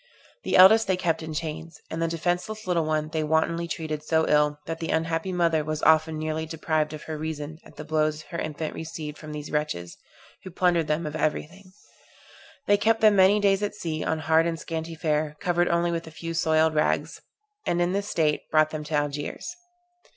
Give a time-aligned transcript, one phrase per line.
[0.43, 4.27] The eldest they kept in chains; and the defenceless little one they wantonly treated so
[4.27, 8.23] ill, that the unhappy mother was often nearly deprived of her reason at the blows
[8.33, 9.97] her infant received from these wretches,
[10.43, 11.71] who plundered them of every thing.
[12.65, 16.07] They kept them many days at sea on hard and scanty fare, covered only with
[16.07, 17.21] a few soiled rags;
[17.67, 19.55] and in this state brought them to Algiers.